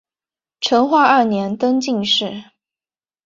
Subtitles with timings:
[0.59, 2.45] 成化二年登进士。